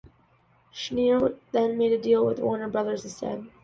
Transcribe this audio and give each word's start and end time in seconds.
Schneer 0.73 1.37
then 1.51 1.77
made 1.77 1.91
a 1.91 2.01
deal 2.01 2.25
with 2.25 2.39
Warner 2.39 2.67
Brothers 2.67 3.03
instead. 3.03 3.45